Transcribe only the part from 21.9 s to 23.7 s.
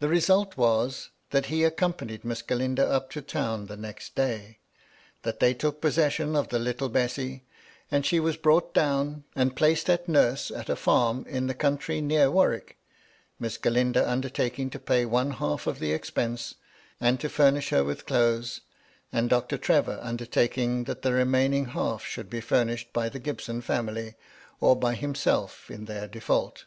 should be furnished by the Gibson